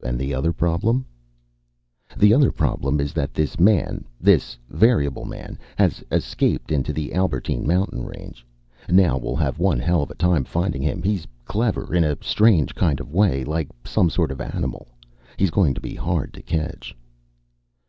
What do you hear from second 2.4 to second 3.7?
problem is that this